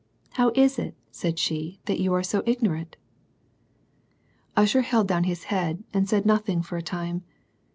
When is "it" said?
0.79-0.95